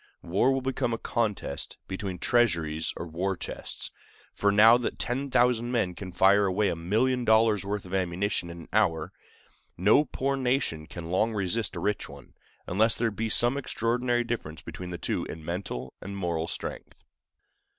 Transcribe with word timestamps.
War 0.23 0.51
will 0.51 0.61
become 0.63 0.95
a 0.95 0.97
contest 0.97 1.77
between 1.87 2.17
treasuries 2.17 2.91
or 2.97 3.05
war 3.05 3.37
chests; 3.37 3.91
for 4.33 4.51
now 4.51 4.75
that 4.75 4.97
10,000 4.97 5.71
men 5.71 5.93
can 5.93 6.11
fire 6.11 6.47
away 6.47 6.69
a 6.69 6.75
million 6.75 7.23
dollars' 7.23 7.63
worth 7.63 7.85
of 7.85 7.93
ammunition 7.93 8.49
in 8.49 8.61
an 8.61 8.69
hour, 8.73 9.13
no 9.77 10.03
poor 10.05 10.35
nation 10.35 10.87
can 10.87 11.11
long 11.11 11.35
resist 11.35 11.75
a 11.75 11.79
rich 11.79 12.09
one, 12.09 12.33
unless 12.65 12.95
there 12.95 13.11
be 13.11 13.29
some 13.29 13.57
extraordinary 13.57 14.23
difference 14.23 14.63
between 14.63 14.89
the 14.89 14.97
two 14.97 15.23
in 15.25 15.45
mental 15.45 15.93
and 16.01 16.17
moral 16.17 16.47
strength. 16.47 17.03